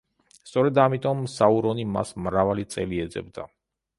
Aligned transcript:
სწორედ 0.45 0.79
ამიტომ 0.83 1.19
საურონი 1.33 1.85
მას 1.97 2.13
მრავალი 2.27 2.67
წელი 2.77 3.05
ეძებდა. 3.07 3.49